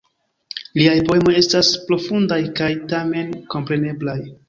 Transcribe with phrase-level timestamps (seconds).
[0.79, 4.21] Liaj poemoj estas profundaj kaj tamen kompreneblaj.